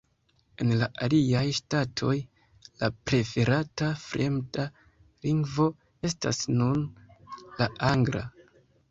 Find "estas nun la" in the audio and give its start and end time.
6.11-7.69